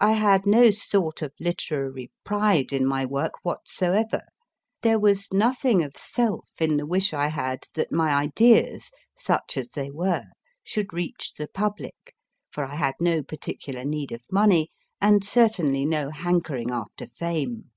I 0.00 0.12
had 0.12 0.46
no 0.46 0.70
sort 0.70 1.20
of 1.20 1.32
literary 1.40 2.12
pride 2.22 2.72
in 2.72 2.86
my 2.86 3.04
work 3.04 3.32
whatsoever; 3.44 4.22
there 4.82 5.00
was 5.00 5.32
nothing 5.32 5.82
of 5.82 5.96
self 5.96 6.48
in 6.60 6.76
the 6.76 6.86
wish 6.86 7.12
I 7.12 7.26
had, 7.26 7.64
that 7.74 7.90
my 7.90 8.14
ideas, 8.14 8.92
such 9.16 9.56
as 9.56 9.70
they 9.70 9.90
were, 9.90 10.26
should 10.62 10.92
reach 10.92 11.32
the 11.36 11.48
public, 11.48 12.14
for 12.52 12.64
I 12.66 12.76
had 12.76 12.94
no 13.00 13.20
particular 13.24 13.84
need 13.84 14.12
of 14.12 14.22
money, 14.30 14.68
and 15.00 15.24
certainly 15.24 15.84
no 15.86 16.10
hankering 16.10 16.70
after 16.70 17.08
fame. 17.08 17.72